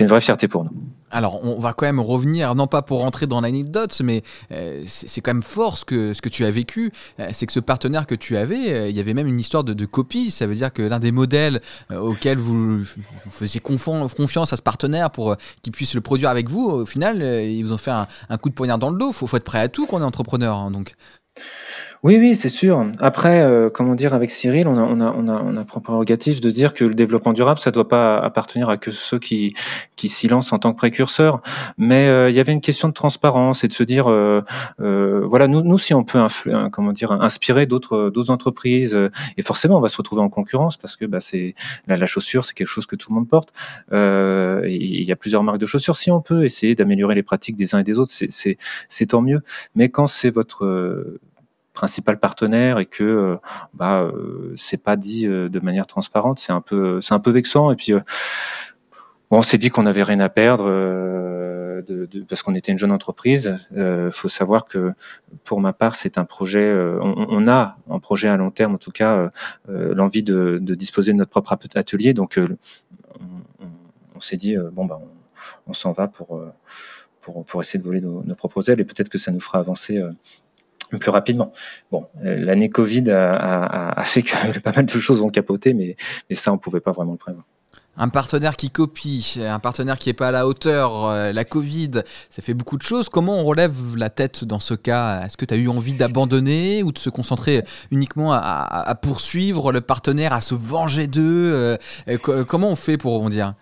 une 0.00 0.06
vraie 0.06 0.20
fierté 0.20 0.48
pour 0.48 0.64
nous. 0.64 0.72
Alors, 1.10 1.44
on 1.44 1.58
va 1.58 1.72
quand 1.72 1.86
même 1.86 2.00
revenir, 2.00 2.54
non 2.54 2.66
pas 2.66 2.82
pour 2.82 2.98
rentrer 2.98 3.26
dans 3.26 3.40
l'anecdote, 3.40 4.00
mais 4.02 4.22
euh, 4.50 4.82
c'est 4.86 5.20
quand 5.20 5.32
même 5.32 5.42
fort 5.42 5.78
ce 5.78 5.84
que, 5.84 6.14
ce 6.14 6.20
que 6.20 6.28
tu 6.28 6.44
as 6.44 6.50
vécu. 6.50 6.92
Euh, 7.20 7.30
c'est 7.32 7.46
que 7.46 7.52
ce 7.52 7.60
partenaire 7.60 8.06
que 8.06 8.14
tu 8.14 8.36
avais, 8.36 8.72
euh, 8.72 8.88
il 8.88 8.96
y 8.96 9.00
avait 9.00 9.14
même 9.14 9.28
une 9.28 9.38
histoire 9.38 9.62
de, 9.62 9.86
copie. 9.86 10.30
Ça 10.30 10.46
veut 10.46 10.56
dire 10.56 10.72
que 10.72 10.82
l'un 10.82 10.98
des 10.98 11.12
modèles 11.12 11.60
auxquels 11.94 12.38
vous, 12.38 12.84
faisiez 13.30 13.60
confiance 13.60 14.52
à 14.52 14.56
ce 14.56 14.62
partenaire 14.62 15.10
pour 15.10 15.36
qu'il 15.62 15.72
puisse 15.72 15.94
le 15.94 16.00
produire 16.00 16.28
avec 16.28 16.50
vous, 16.50 16.68
au 16.68 16.86
final, 16.86 17.22
ils 17.22 17.62
vous 17.62 17.72
ont 17.72 17.78
fait 17.78 17.92
un, 17.92 18.38
coup 18.38 18.48
de 18.48 18.54
poignard 18.54 18.78
dans 18.78 18.90
le 18.90 18.98
dos. 18.98 19.10
Il 19.10 19.14
faut, 19.14 19.36
être 19.36 19.44
prêt 19.44 19.60
à 19.60 19.68
tout 19.68 19.86
quand 19.86 19.98
on 19.98 20.00
est 20.00 20.04
entrepreneur. 20.04 20.56
Hein. 20.56 20.72
Oui, 22.06 22.18
oui, 22.20 22.36
c'est 22.36 22.48
sûr. 22.48 22.86
Après, 23.00 23.40
euh, 23.40 23.68
comment 23.68 23.96
dire, 23.96 24.14
avec 24.14 24.30
Cyril, 24.30 24.68
on 24.68 24.78
a, 24.78 24.80
on 24.80 25.00
a, 25.00 25.12
on 25.12 25.26
a, 25.26 25.42
on 25.42 25.56
a 25.56 26.04
de 26.04 26.50
dire 26.50 26.72
que 26.72 26.84
le 26.84 26.94
développement 26.94 27.32
durable, 27.32 27.58
ça 27.58 27.72
doit 27.72 27.88
pas 27.88 28.16
appartenir 28.18 28.68
à 28.68 28.76
que 28.76 28.92
ceux 28.92 29.18
qui, 29.18 29.54
qui 29.96 30.08
s'y 30.08 30.28
lancent 30.28 30.52
en 30.52 30.60
tant 30.60 30.70
que 30.72 30.76
précurseurs. 30.76 31.42
Mais 31.78 32.06
euh, 32.06 32.30
il 32.30 32.36
y 32.36 32.38
avait 32.38 32.52
une 32.52 32.60
question 32.60 32.86
de 32.86 32.92
transparence 32.92 33.64
et 33.64 33.68
de 33.68 33.72
se 33.72 33.82
dire, 33.82 34.08
euh, 34.08 34.40
voilà, 34.78 35.48
nous, 35.48 35.62
nous, 35.62 35.78
si 35.78 35.94
on 35.94 36.04
peut, 36.04 36.20
comment 36.70 36.92
dire, 36.92 37.10
inspirer 37.10 37.66
d'autres, 37.66 38.10
d'autres 38.10 38.30
entreprises, 38.30 38.96
et 39.36 39.42
forcément, 39.42 39.76
on 39.78 39.80
va 39.80 39.88
se 39.88 39.96
retrouver 39.96 40.22
en 40.22 40.28
concurrence 40.28 40.76
parce 40.76 40.94
que 40.94 41.06
bah, 41.06 41.20
c'est 41.20 41.56
la, 41.88 41.96
la 41.96 42.06
chaussure, 42.06 42.44
c'est 42.44 42.54
quelque 42.54 42.68
chose 42.68 42.86
que 42.86 42.94
tout 42.94 43.10
le 43.10 43.16
monde 43.16 43.28
porte. 43.28 43.52
il 43.90 45.02
y 45.02 45.10
a 45.10 45.16
plusieurs 45.16 45.42
marques 45.42 45.58
de 45.58 45.66
chaussures. 45.66 45.96
Si 45.96 46.12
on 46.12 46.20
peut 46.20 46.44
essayer 46.44 46.76
d'améliorer 46.76 47.16
les 47.16 47.24
pratiques 47.24 47.56
des 47.56 47.74
uns 47.74 47.80
et 47.80 47.84
des 47.84 47.98
autres, 47.98 48.12
c'est, 48.12 48.30
c'est, 48.30 48.58
c'est 48.88 49.06
tant 49.06 49.22
mieux. 49.22 49.40
Mais 49.74 49.88
quand 49.88 50.06
c'est 50.06 50.30
votre 50.30 51.18
principal 51.76 52.18
partenaire 52.18 52.80
et 52.80 52.86
que 52.86 53.04
euh, 53.04 53.36
bah 53.74 54.00
euh, 54.00 54.52
c'est 54.56 54.82
pas 54.82 54.96
dit 54.96 55.28
euh, 55.28 55.48
de 55.48 55.60
manière 55.60 55.86
transparente, 55.86 56.40
c'est 56.40 56.52
un 56.52 56.60
peu 56.60 57.00
c'est 57.00 57.14
un 57.14 57.20
peu 57.20 57.30
vexant 57.30 57.70
et 57.70 57.76
puis 57.76 57.92
on 59.30 59.42
s'est 59.42 59.58
dit 59.58 59.70
qu'on 59.70 59.84
n'avait 59.84 60.02
rien 60.02 60.18
à 60.18 60.28
perdre 60.28 60.64
parce 62.28 62.42
qu'on 62.42 62.54
était 62.54 62.72
une 62.72 62.78
jeune 62.78 62.90
entreprise. 62.90 63.58
Il 63.76 64.10
faut 64.10 64.28
savoir 64.28 64.64
que 64.66 64.92
pour 65.44 65.60
ma 65.60 65.72
part, 65.72 65.94
c'est 65.94 66.16
un 66.16 66.24
projet. 66.24 66.74
On, 67.00 67.46
a 67.48 67.76
un 67.90 67.98
projet 67.98 68.28
à 68.28 68.36
long 68.36 68.50
terme, 68.50 68.74
en 68.74 68.78
tout 68.78 68.92
cas, 68.92 69.30
l'envie 69.68 70.22
de, 70.22 70.58
disposer 70.60 71.12
de 71.12 71.18
notre 71.18 71.30
propre 71.30 71.56
atelier. 71.74 72.14
Donc, 72.14 72.40
on, 74.14 74.20
s'est 74.20 74.36
dit 74.36 74.56
bon 74.72 74.86
bah 74.86 75.00
on, 75.66 75.72
s'en 75.72 75.92
va 75.92 76.06
pour, 76.08 76.40
pour 77.20 77.44
pour 77.44 77.60
essayer 77.60 77.80
de 77.80 77.84
voler 77.84 78.00
nos, 78.00 78.22
nos 78.22 78.34
propres 78.36 78.70
ailes 78.70 78.80
et 78.80 78.84
peut-être 78.84 79.10
que 79.10 79.18
ça 79.18 79.32
nous 79.32 79.40
fera 79.40 79.58
avancer 79.58 80.00
plus 80.90 81.10
rapidement. 81.10 81.52
Bon, 81.90 82.06
euh, 82.24 82.36
l'année 82.38 82.70
Covid 82.70 83.10
a, 83.10 84.02
fait 84.04 84.22
que 84.22 84.58
pas 84.60 84.72
mal 84.72 84.86
de 84.86 84.90
choses 84.90 85.22
ont 85.22 85.30
capoté, 85.30 85.74
mais, 85.74 85.96
ça, 86.32 86.52
on 86.52 86.58
pouvait 86.58 86.80
pas 86.80 86.92
vraiment 86.92 87.12
le 87.12 87.18
prévoir. 87.18 87.44
Un 87.98 88.10
partenaire 88.10 88.56
qui 88.56 88.68
copie, 88.68 89.38
un 89.40 89.58
partenaire 89.58 89.98
qui 89.98 90.10
n'est 90.10 90.14
pas 90.14 90.28
à 90.28 90.30
la 90.30 90.46
hauteur, 90.46 91.06
euh, 91.06 91.32
la 91.32 91.46
Covid, 91.46 92.02
ça 92.28 92.42
fait 92.42 92.52
beaucoup 92.52 92.76
de 92.76 92.82
choses. 92.82 93.08
Comment 93.08 93.38
on 93.38 93.44
relève 93.44 93.96
la 93.96 94.10
tête 94.10 94.44
dans 94.44 94.60
ce 94.60 94.74
cas? 94.74 95.24
Est-ce 95.24 95.38
que 95.38 95.46
tu 95.46 95.54
as 95.54 95.56
eu 95.56 95.68
envie 95.68 95.94
d'abandonner 95.94 96.82
ou 96.82 96.92
de 96.92 96.98
se 96.98 97.08
concentrer 97.08 97.64
uniquement 97.90 98.34
à, 98.34 98.94
poursuivre 99.00 99.72
le 99.72 99.80
partenaire, 99.80 100.34
à 100.34 100.42
se 100.42 100.54
venger 100.54 101.06
d'eux? 101.06 101.78
Euh, 102.06 102.18
Comment 102.46 102.68
on 102.68 102.76
fait 102.76 102.98
pour 102.98 103.14
rebondir? 103.14 103.54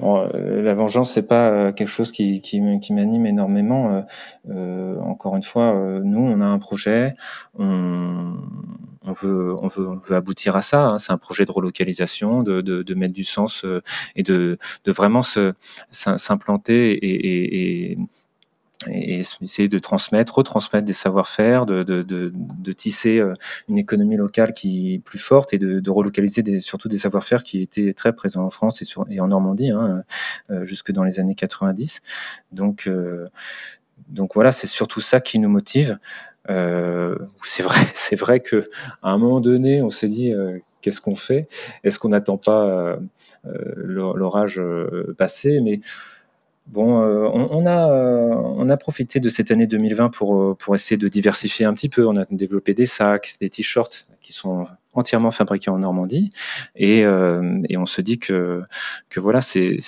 Euh, 0.00 0.62
la 0.62 0.74
vengeance, 0.74 1.12
c'est 1.12 1.26
pas 1.26 1.48
euh, 1.48 1.72
quelque 1.72 1.88
chose 1.88 2.12
qui, 2.12 2.40
qui, 2.40 2.60
qui 2.80 2.92
m'anime 2.92 3.26
énormément. 3.26 4.04
Euh, 4.50 4.98
encore 5.00 5.36
une 5.36 5.42
fois, 5.42 5.74
nous, 6.02 6.20
on 6.20 6.40
a 6.40 6.44
un 6.44 6.58
projet, 6.58 7.14
on, 7.58 8.34
on, 9.04 9.12
veut, 9.12 9.54
on, 9.58 9.66
veut, 9.66 9.88
on 9.88 9.96
veut 9.96 10.16
aboutir 10.16 10.56
à 10.56 10.60
ça. 10.60 10.86
Hein. 10.86 10.98
C'est 10.98 11.12
un 11.12 11.18
projet 11.18 11.44
de 11.44 11.52
relocalisation, 11.52 12.42
de, 12.42 12.60
de, 12.60 12.82
de 12.82 12.94
mettre 12.94 13.14
du 13.14 13.24
sens 13.24 13.64
et 14.14 14.22
de, 14.22 14.58
de 14.84 14.92
vraiment 14.92 15.22
s'implanter 15.90 16.92
et, 16.92 17.14
et, 17.14 17.92
et 17.92 17.98
et 18.88 19.20
essayer 19.40 19.68
de 19.68 19.78
transmettre, 19.78 20.36
retransmettre 20.36 20.84
des 20.84 20.92
savoir-faire, 20.92 21.66
de, 21.66 21.82
de, 21.82 22.02
de, 22.02 22.72
tisser 22.72 23.18
euh, 23.18 23.32
une 23.68 23.78
économie 23.78 24.16
locale 24.16 24.52
qui 24.52 24.94
est 24.94 24.98
plus 24.98 25.18
forte 25.18 25.54
et 25.54 25.58
de, 25.58 25.90
relocaliser 25.90 26.60
surtout 26.60 26.88
des 26.88 26.98
savoir-faire 26.98 27.42
qui 27.42 27.62
étaient 27.62 27.94
très 27.94 28.12
présents 28.14 28.44
en 28.44 28.50
France 28.50 28.82
et, 28.82 28.84
sur, 28.84 29.06
et 29.10 29.20
en 29.20 29.28
Normandie 29.28 29.70
hein, 29.70 30.02
euh, 30.50 30.64
jusque 30.64 30.92
dans 30.92 31.04
les 31.04 31.20
années 31.20 31.34
90. 31.34 32.02
Donc, 32.52 32.86
euh, 32.86 33.28
donc 34.08 34.34
voilà, 34.34 34.52
c'est 34.52 34.66
surtout 34.66 35.00
ça 35.00 35.20
qui 35.20 35.38
nous 35.38 35.48
motive. 35.48 35.98
C'est 36.48 37.62
vrai, 37.62 37.80
c'est 37.94 38.16
vrai 38.16 38.40
que 38.40 38.68
à 39.02 39.10
un 39.10 39.18
moment 39.18 39.40
donné, 39.40 39.82
on 39.82 39.90
s'est 39.90 40.08
dit 40.08 40.32
qu'est-ce 40.80 41.00
qu'on 41.00 41.16
fait? 41.16 41.48
Est-ce 41.82 41.98
qu'on 41.98 42.10
n'attend 42.10 42.36
pas 42.36 42.98
l'orage 43.44 44.62
passé? 45.16 45.60
Mais 45.62 45.80
Bon, 46.66 47.05
euh, 47.16 47.30
on, 47.32 47.66
a, 47.66 47.90
euh, 47.90 48.34
on 48.34 48.68
a 48.68 48.76
profité 48.76 49.20
de 49.20 49.28
cette 49.28 49.50
année 49.50 49.66
2020 49.66 50.10
pour, 50.10 50.36
euh, 50.36 50.54
pour 50.54 50.74
essayer 50.74 50.96
de 50.96 51.08
diversifier 51.08 51.64
un 51.66 51.74
petit 51.74 51.88
peu. 51.88 52.06
On 52.06 52.16
a 52.16 52.24
développé 52.30 52.74
des 52.74 52.86
sacs, 52.86 53.36
des 53.40 53.48
t-shirts 53.48 54.06
qui 54.20 54.32
sont 54.32 54.66
entièrement 54.92 55.30
fabriqués 55.30 55.70
en 55.70 55.78
Normandie. 55.78 56.30
Et, 56.74 57.00
et 57.00 57.76
on 57.76 57.86
se 57.86 58.00
dit 58.00 58.18
que, 58.18 58.64
voilà, 59.16 59.40
c'est 59.40 59.78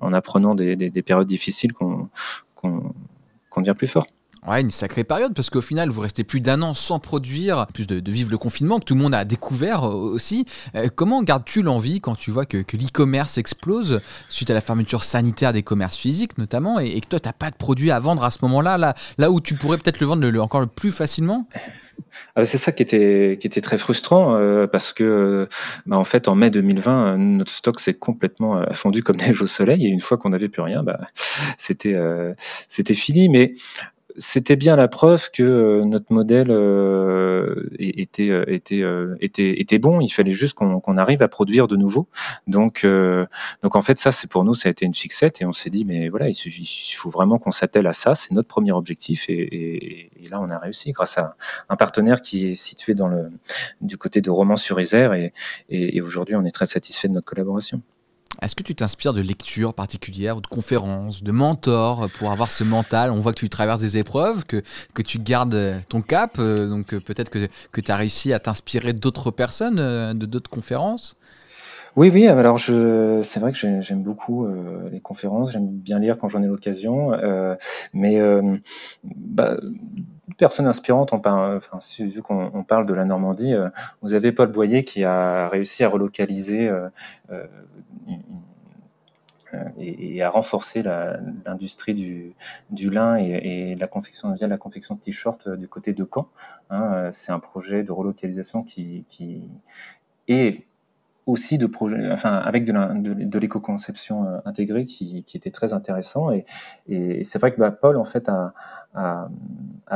en 0.00 0.12
apprenant 0.12 0.54
des, 0.54 0.76
des, 0.76 1.02
périodes 1.02 1.26
difficiles 1.26 1.72
qu'on 1.72 2.08
qu'on 2.54 3.60
devient 3.60 3.74
plus 3.76 3.88
fort. 3.88 4.06
Ouais, 4.46 4.60
une 4.60 4.70
sacrée 4.70 5.02
période 5.02 5.34
parce 5.34 5.50
qu'au 5.50 5.60
final, 5.60 5.88
vous 5.88 6.00
restez 6.00 6.22
plus 6.22 6.40
d'un 6.40 6.62
an 6.62 6.72
sans 6.72 7.00
produire, 7.00 7.66
plus 7.74 7.86
de, 7.86 8.10
vivre 8.10 8.30
le 8.30 8.38
confinement 8.38 8.78
que 8.78 8.84
tout 8.84 8.94
le 8.94 9.00
monde 9.00 9.14
a 9.14 9.24
découvert 9.24 9.84
euh, 9.84 9.92
aussi. 9.92 10.46
Euh, 10.76 10.88
comment 10.94 11.24
gardes-tu 11.24 11.62
l'envie 11.62 12.00
quand 12.00 12.14
tu 12.14 12.30
vois 12.30 12.46
que, 12.46 12.58
l'e-commerce 12.58 13.38
explose 13.38 14.00
suite 14.28 14.48
à 14.50 14.54
la 14.54 14.60
fermeture 14.60 15.02
sanitaire 15.02 15.52
des 15.52 15.64
commerces 15.64 15.96
physiques 15.96 16.38
notamment 16.38 16.78
et, 16.78 17.00
que 17.00 17.08
toi, 17.08 17.18
tu 17.18 17.28
n'as 17.28 17.32
pas 17.32 17.50
de 17.50 17.56
produits 17.56 17.90
à 17.90 17.98
vendre 17.98 18.22
à 18.22 18.30
ce 18.30 18.38
moment-là, 18.42 18.78
là, 18.78 18.94
là 19.18 19.32
où 19.32 19.40
tu 19.40 19.54
pourrais 19.54 19.78
peut-être 19.78 19.98
le 19.98 20.06
vendre 20.06 20.40
encore 20.40 20.60
le 20.60 20.68
plus 20.68 20.92
facilement? 20.92 21.48
Ah, 22.36 22.44
c'est 22.44 22.58
ça 22.58 22.70
qui 22.70 22.82
était, 22.82 23.38
qui 23.40 23.48
était 23.48 23.60
très 23.60 23.78
frustrant 23.78 24.36
euh, 24.36 24.68
parce 24.68 24.92
que, 24.92 25.48
bah, 25.86 25.98
en 25.98 26.04
fait, 26.04 26.28
en 26.28 26.36
mai 26.36 26.50
2020, 26.50 27.16
notre 27.16 27.50
stock 27.50 27.80
s'est 27.80 27.94
complètement 27.94 28.62
fondu 28.74 29.02
comme 29.02 29.16
neige 29.26 29.42
au 29.42 29.48
soleil 29.48 29.86
et 29.86 29.88
une 29.88 30.00
fois 30.00 30.18
qu'on 30.18 30.28
n'avait 30.28 30.48
plus 30.48 30.62
rien, 30.62 30.84
bah, 30.84 31.00
c'était, 31.56 31.96
c'était 32.68 32.94
fini. 32.94 33.28
Mais 33.28 33.54
c'était 34.18 34.56
bien 34.56 34.76
la 34.76 34.88
preuve 34.88 35.30
que 35.30 35.42
euh, 35.42 35.84
notre 35.84 36.12
modèle 36.12 36.50
euh, 36.50 37.68
était, 37.78 38.30
euh, 38.30 38.44
était, 38.48 38.82
était, 39.20 39.60
était 39.60 39.78
bon. 39.78 40.00
Il 40.00 40.08
fallait 40.08 40.32
juste 40.32 40.54
qu'on 40.54 40.96
arrive 40.96 41.22
à 41.22 41.28
produire 41.28 41.68
de 41.68 41.76
nouveau. 41.76 42.08
Donc, 42.46 42.86
donc 43.62 43.76
en 43.76 43.82
fait, 43.82 43.98
ça, 43.98 44.12
c'est 44.12 44.30
pour 44.30 44.44
nous, 44.44 44.54
ça 44.54 44.68
a 44.68 44.70
été 44.70 44.84
une 44.84 44.94
fixette. 44.94 45.42
Et 45.42 45.46
on 45.46 45.52
s'est 45.52 45.70
dit, 45.70 45.84
mais 45.84 46.08
voilà, 46.08 46.28
il, 46.28 46.34
il 46.34 46.94
faut 46.96 47.10
vraiment 47.10 47.38
qu'on 47.38 47.52
s'attelle 47.52 47.86
à 47.86 47.92
ça. 47.92 48.14
C'est 48.14 48.32
notre 48.32 48.48
premier 48.48 48.72
objectif. 48.72 49.26
Et, 49.28 50.10
là, 50.30 50.40
on 50.40 50.50
a 50.50 50.58
réussi 50.58 50.90
grâce 50.92 51.18
à 51.18 51.36
un 51.68 51.76
partenaire 51.76 52.20
qui 52.20 52.48
est 52.48 52.54
situé 52.56 52.94
dans 52.94 53.08
le, 53.08 53.30
du 53.80 53.96
côté 53.96 54.20
de 54.20 54.30
Romans-sur-Isère. 54.30 55.12
Et, 55.14 55.32
et 55.68 56.00
aujourd'hui, 56.00 56.34
on 56.36 56.44
est 56.44 56.50
très 56.50 56.66
satisfait 56.66 57.08
de 57.08 57.12
notre 57.12 57.26
collaboration. 57.26 57.82
Est-ce 58.42 58.54
que 58.54 58.62
tu 58.62 58.74
t'inspires 58.74 59.12
de 59.12 59.20
lectures 59.20 59.74
particulières 59.74 60.36
ou 60.36 60.40
de 60.40 60.46
conférences, 60.46 61.22
de 61.22 61.32
mentors 61.32 62.08
pour 62.18 62.32
avoir 62.32 62.50
ce 62.50 62.64
mental? 62.64 63.10
On 63.10 63.20
voit 63.20 63.32
que 63.32 63.40
tu 63.40 63.48
traverses 63.48 63.80
des 63.80 63.96
épreuves, 63.96 64.44
que, 64.44 64.62
tu 65.02 65.18
gardes 65.18 65.74
ton 65.88 66.02
cap, 66.02 66.36
euh, 66.38 66.68
donc 66.68 66.92
euh, 66.92 67.00
peut-être 67.00 67.30
que, 67.30 67.48
que 67.72 67.80
tu 67.80 67.90
as 67.90 67.96
réussi 67.96 68.32
à 68.32 68.38
t'inspirer 68.38 68.92
d'autres 68.92 69.30
personnes, 69.30 69.78
euh, 69.78 70.14
de 70.14 70.26
d'autres 70.26 70.50
conférences? 70.50 71.16
Oui, 71.96 72.10
oui, 72.12 72.26
alors 72.28 72.58
je, 72.58 73.20
c'est 73.22 73.40
vrai 73.40 73.52
que 73.52 73.58
j'aime 73.80 74.02
beaucoup 74.02 74.46
les 74.90 75.00
conférences, 75.00 75.52
j'aime 75.52 75.68
bien 75.68 75.98
lire 75.98 76.18
quand 76.18 76.28
j'en 76.28 76.42
ai 76.42 76.46
l'occasion, 76.46 77.12
mais 77.92 78.20
bah, 79.04 79.56
personne 80.36 80.66
inspirante, 80.66 81.12
on 81.12 81.20
parle, 81.20 81.56
enfin, 81.56 81.78
vu 82.00 82.22
qu'on 82.22 82.64
parle 82.64 82.86
de 82.86 82.94
la 82.94 83.04
Normandie, 83.04 83.54
vous 84.02 84.14
avez 84.14 84.32
Paul 84.32 84.52
Boyer 84.52 84.84
qui 84.84 85.04
a 85.04 85.48
réussi 85.48 85.84
à 85.84 85.88
relocaliser 85.88 86.70
euh, 89.54 89.68
et, 89.78 90.22
à 90.22 90.30
renforcer 90.30 90.82
l'industrie 90.82 91.94
du, 92.70 92.90
lin 92.90 93.16
et, 93.16 93.74
la 93.76 93.86
confection 93.86 94.32
via 94.32 94.48
la 94.48 94.58
confection 94.58 94.96
de 94.96 95.00
t-shirts 95.00 95.46
euh, 95.46 95.56
du 95.56 95.68
côté 95.68 95.92
de 95.92 96.08
Caen. 96.12 96.28
Hein, 96.70 96.92
euh, 96.92 97.10
c'est 97.12 97.32
un 97.32 97.38
projet 97.38 97.82
de 97.82 97.92
relocalisation 97.92 98.62
qui 98.62 99.04
est 100.28 100.66
aussi 101.26 101.58
de 101.58 101.66
projet, 101.66 102.10
enfin 102.12 102.34
avec 102.36 102.64
de 102.64 103.38
l'éco-conception 103.38 104.40
intégrée 104.44 104.84
qui, 104.84 105.24
était 105.34 105.50
très 105.50 105.72
intéressant. 105.74 106.30
Et, 106.30 106.44
et 106.88 107.24
c'est 107.24 107.38
vrai 107.38 107.52
que 107.52 107.58
bah, 107.58 107.70
Paul 107.72 107.96
en 107.96 108.04
fait 108.04 108.28
a, 108.28 109.28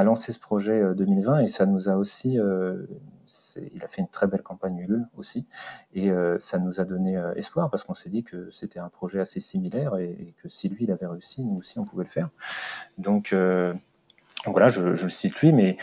lancé 0.02 0.32
ce 0.32 0.38
projet 0.38 0.82
2020 0.94 1.40
et 1.40 1.46
ça 1.46 1.66
nous 1.66 1.88
a 1.88 1.96
aussi 1.96 2.38
il 3.72 3.84
a 3.84 3.88
fait 3.88 4.02
une 4.02 4.08
très 4.08 4.26
belle 4.26 4.42
campagne 4.42 4.78
Ulule 4.78 5.06
aussi, 5.16 5.46
et 5.94 6.10
euh, 6.10 6.38
ça 6.38 6.58
nous 6.58 6.80
a 6.80 6.84
donné 6.84 7.16
euh, 7.16 7.34
espoir 7.34 7.70
parce 7.70 7.84
qu'on 7.84 7.94
s'est 7.94 8.08
dit 8.08 8.25
que 8.25 8.50
c'était 8.50 8.78
un 8.78 8.88
projet 8.88 9.20
assez 9.20 9.40
similaire 9.40 9.96
et, 9.96 10.34
que 10.42 10.49
si 10.49 10.68
lui 10.68 10.84
il 10.84 10.92
avait 10.92 11.06
réussi, 11.06 11.42
nous 11.42 11.58
aussi 11.58 11.78
on 11.78 11.84
pouvait 11.84 12.04
le 12.04 12.10
faire. 12.10 12.30
Donc, 12.99 13.34
euh, 14.47 14.50
voilà, 14.50 14.68
je, 14.68 14.82
le 14.82 15.09
cite 15.09 15.40
lui, 15.40 15.52
mais 15.52 15.76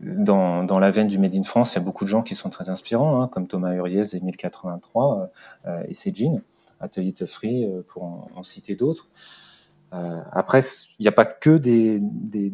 dans, 0.00 0.78
la 0.78 0.90
veine 0.90 1.08
du 1.08 1.18
Made 1.18 1.34
in 1.34 1.42
France, 1.42 1.72
il 1.72 1.76
y 1.76 1.78
a 1.78 1.84
beaucoup 1.84 2.04
de 2.04 2.10
gens 2.10 2.22
qui 2.22 2.34
sont 2.34 2.50
très 2.50 2.68
inspirants, 2.70 3.22
hein, 3.22 3.28
comme 3.28 3.46
Thomas 3.46 3.74
Uriez 3.74 4.14
et 4.14 4.20
1083 4.20 5.30
et 5.88 5.94
Céline, 5.94 6.42
Atelier 6.80 7.12
Tuffry, 7.12 7.66
pour 7.88 8.04
en, 8.04 8.42
citer 8.42 8.74
d'autres. 8.74 9.08
après, 10.32 10.60
il 10.98 11.02
n'y 11.02 11.08
a 11.08 11.12
pas 11.12 11.24
que 11.24 11.56
des, 11.56 12.00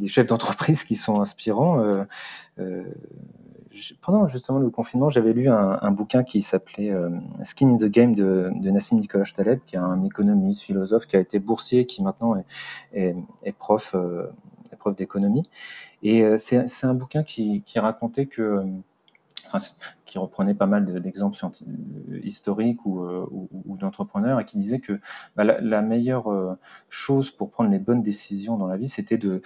chefs 0.06 0.26
d'entreprise 0.26 0.84
qui 0.84 0.96
sont 0.96 1.20
inspirants 1.20 2.04
pendant 4.00 4.26
justement 4.26 4.58
le 4.58 4.70
confinement, 4.70 5.08
j'avais 5.08 5.32
lu 5.32 5.48
un, 5.48 5.90
bouquin 5.90 6.24
qui 6.24 6.42
s'appelait 6.42 6.90
euh, 6.90 7.10
Skin 7.42 7.70
in 7.70 7.76
the 7.76 7.84
Game 7.84 8.14
de, 8.14 8.50
Nassim 8.62 8.96
Nicolas 8.96 9.24
Taleb, 9.34 9.60
qui 9.66 9.76
est 9.76 9.78
un 9.78 10.02
économiste, 10.04 10.62
philosophe, 10.62 11.06
qui 11.06 11.16
a 11.16 11.20
été 11.20 11.38
boursier, 11.38 11.84
qui 11.84 12.02
maintenant 12.02 12.34
est, 12.92 13.14
prof, 13.58 13.94
euh, 13.94 14.26
prof 14.80 14.96
d'économie. 14.96 15.48
Et 16.02 16.22
euh, 16.22 16.36
c'est 16.38 16.84
un 16.84 16.94
bouquin 16.94 17.22
qui, 17.22 17.62
racontait 17.76 18.26
que, 18.26 18.64
qui 20.04 20.18
reprenait 20.18 20.54
pas 20.54 20.66
mal 20.66 20.84
d'exemples 21.00 21.36
historiques 22.24 22.84
ou, 22.84 23.48
d'entrepreneurs 23.78 24.40
et 24.40 24.44
qui 24.44 24.58
disait 24.58 24.80
que 24.80 25.00
bah, 25.36 25.44
la, 25.44 25.82
meilleure 25.82 26.56
chose 26.88 27.30
pour 27.30 27.50
prendre 27.50 27.70
les 27.70 27.78
bonnes 27.78 28.02
décisions 28.02 28.56
dans 28.56 28.66
la 28.66 28.76
vie, 28.76 28.88
c'était 28.88 29.18
de, 29.18 29.42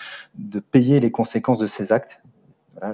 payer 0.70 1.00
les 1.00 1.10
conséquences 1.10 1.58
de 1.58 1.66
ses 1.66 1.92
actes, 1.92 2.22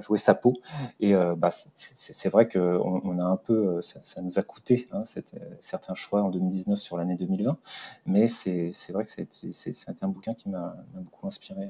jouer 0.00 0.18
sa 0.18 0.34
peau. 0.34 0.54
Et 1.00 1.14
euh, 1.14 1.34
bah, 1.34 1.50
c'est 1.50 2.28
vrai 2.28 2.48
qu'on 2.48 3.00
on 3.04 3.18
a 3.18 3.24
un 3.24 3.36
peu, 3.36 3.78
euh, 3.78 3.80
ça, 3.82 4.22
nous 4.22 4.38
a 4.38 4.42
coûté 4.42 4.88
hein, 4.92 5.04
euh, 5.16 5.38
certains 5.60 5.94
choix 5.94 6.22
en 6.22 6.30
2019 6.30 6.78
sur 6.78 6.96
l'année 6.96 7.16
2020, 7.16 7.58
mais 8.06 8.28
c'est 8.28 8.72
vrai 8.90 9.04
que 9.04 9.10
c'est 9.10 10.02
un 10.02 10.08
bouquin 10.08 10.34
qui 10.34 10.48
m'a 10.48 10.76
beaucoup 10.94 11.26
inspiré 11.26 11.68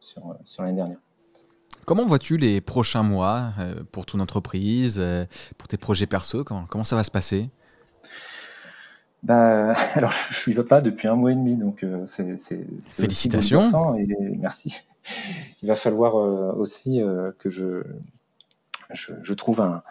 sur, 0.00 0.36
sur 0.44 0.62
l'année 0.62 0.76
dernière. 0.76 0.98
Comment 1.86 2.06
vois-tu 2.06 2.36
les 2.36 2.60
prochains 2.60 3.02
mois 3.02 3.52
pour 3.92 4.06
ton 4.06 4.20
entreprise, 4.20 5.02
pour 5.58 5.66
tes 5.66 5.76
projets 5.76 6.06
perso 6.06 6.44
comment, 6.44 6.66
comment 6.66 6.84
ça 6.84 6.94
va 6.94 7.04
se 7.04 7.10
passer? 7.10 7.48
Bah, 9.22 9.72
alors, 9.94 10.12
je 10.30 10.38
suis 10.38 10.54
pas 10.54 10.80
depuis 10.80 11.08
un 11.08 11.16
mois 11.16 11.32
et 11.32 11.34
demi, 11.34 11.56
donc 11.56 11.84
c'est 12.06 12.36
félicitations. 12.80 13.96
et 13.96 14.06
merci. 14.38 14.82
Il 15.62 15.68
va 15.68 15.74
falloir 15.74 16.16
euh, 16.18 16.52
aussi 16.52 17.02
euh, 17.02 17.32
que 17.38 17.48
je, 17.50 17.82
je, 18.92 19.34
trouve 19.34 19.60
un, 19.60 19.82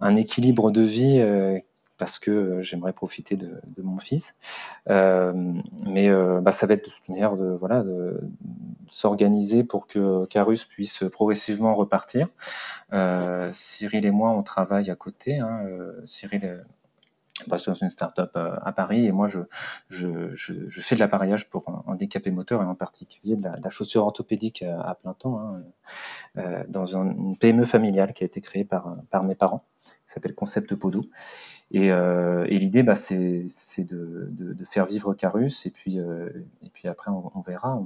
un, 0.00 0.16
équilibre 0.16 0.70
de 0.70 0.82
vie 0.82 1.18
euh, 1.18 1.58
parce 1.98 2.18
que 2.18 2.60
j'aimerais 2.62 2.92
profiter 2.92 3.36
de, 3.36 3.60
mon 3.82 3.98
fils. 3.98 4.36
mais 4.86 6.10
bah, 6.40 6.52
ça 6.52 6.66
va 6.66 6.74
être 6.74 6.90
une 7.08 7.14
manière 7.14 7.36
de, 7.36 7.50
voilà, 7.50 7.82
de, 7.82 8.20
s'organiser 8.88 9.64
pour 9.64 9.86
que 9.86 10.24
Carus 10.26 10.64
puisse 10.64 11.04
progressivement 11.12 11.74
repartir. 11.74 12.28
Cyril 13.52 14.06
et 14.06 14.10
moi, 14.10 14.30
on 14.30 14.42
travaille 14.42 14.90
à 14.90 14.96
côté. 14.96 15.38
Hein. 15.38 15.62
Cyril 16.04 16.64
dans 17.46 17.74
une 17.74 17.90
start-up 17.90 18.30
euh, 18.36 18.56
à 18.62 18.72
Paris 18.72 19.06
et 19.06 19.12
moi 19.12 19.28
je, 19.28 19.40
je, 19.88 20.34
je, 20.34 20.80
fais 20.80 20.94
de 20.94 21.00
l'appareillage 21.00 21.50
pour 21.50 21.68
un 21.68 21.82
handicapé 21.86 22.30
moteur 22.30 22.62
et 22.62 22.64
en 22.64 22.74
particulier 22.74 23.36
de 23.36 23.42
la, 23.42 23.68
chaussure 23.68 24.04
orthopédique 24.04 24.62
euh, 24.62 24.78
à, 24.80 24.94
plein 24.94 25.12
temps 25.12 25.38
hein, 25.38 25.62
euh, 26.38 26.64
dans 26.68 26.96
une 26.96 27.36
PME 27.36 27.64
familiale 27.64 28.12
qui 28.12 28.22
a 28.22 28.26
été 28.26 28.40
créée 28.40 28.64
par, 28.64 28.96
par 29.10 29.24
mes 29.24 29.34
parents 29.34 29.64
qui 29.84 29.92
s'appelle 30.06 30.34
Concept 30.34 30.74
Podo 30.74 31.04
et, 31.70 31.88
et 31.88 32.58
l'idée 32.58 32.82
bah, 32.82 32.94
c'est 32.94 33.44
de, 33.84 34.64
faire 34.64 34.86
vivre 34.86 35.14
Carus 35.14 35.66
et 35.66 35.70
puis, 35.70 35.98
puis 36.72 36.88
après 36.88 37.10
on, 37.10 37.40
verra 37.40 37.82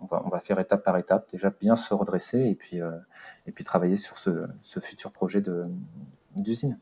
on, 0.00 0.28
va, 0.28 0.40
faire 0.40 0.60
étape 0.60 0.84
par 0.84 0.96
étape 0.98 1.30
déjà 1.30 1.50
bien 1.50 1.76
se 1.76 1.94
redresser 1.94 2.40
et 2.40 2.54
puis, 2.54 2.80
puis 3.54 3.64
travailler 3.64 3.96
sur 3.96 4.18
ce, 4.18 4.48
futur 4.80 5.12
projet 5.12 5.42
d'usine. 6.36 6.78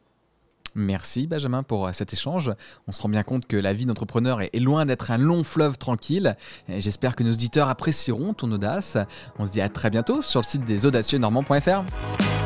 Merci 0.76 1.26
Benjamin 1.26 1.62
pour 1.62 1.86
euh, 1.86 1.92
cet 1.92 2.12
échange. 2.12 2.52
On 2.86 2.92
se 2.92 3.00
rend 3.00 3.08
bien 3.08 3.22
compte 3.22 3.46
que 3.46 3.56
la 3.56 3.72
vie 3.72 3.86
d'entrepreneur 3.86 4.42
est 4.42 4.60
loin 4.60 4.84
d'être 4.84 5.10
un 5.10 5.16
long 5.16 5.42
fleuve 5.42 5.78
tranquille. 5.78 6.36
J'espère 6.68 7.16
que 7.16 7.24
nos 7.24 7.32
auditeurs 7.32 7.70
apprécieront 7.70 8.34
ton 8.34 8.52
audace. 8.52 8.98
On 9.38 9.46
se 9.46 9.50
dit 9.50 9.62
à 9.62 9.70
très 9.70 9.88
bientôt 9.88 10.20
sur 10.20 10.40
le 10.40 10.46
site 10.46 10.66
des 10.66 10.84
audacieuxnormands.fr. 10.84 12.45